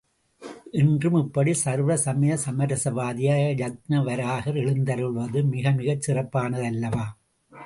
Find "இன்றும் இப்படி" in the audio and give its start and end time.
0.71-1.53